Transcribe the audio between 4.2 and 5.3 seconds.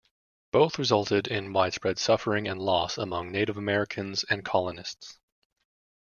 and colonists.